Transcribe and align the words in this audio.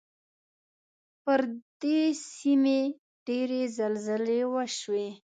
پر 1.23 1.41
دې 1.81 1.99
سیمې 2.35 2.81
ډېرې 3.27 3.61
زلزلې 3.77 4.41
وشوې. 4.53 5.07